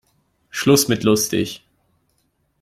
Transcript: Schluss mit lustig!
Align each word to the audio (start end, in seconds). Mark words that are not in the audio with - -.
Schluss 0.49 0.87
mit 0.89 1.03
lustig! 1.03 1.63